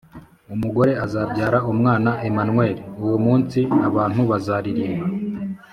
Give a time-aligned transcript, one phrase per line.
[0.53, 2.81] umugore azabyara umwana, emanueli.
[3.03, 5.05] uwo munsi abantubazaririmba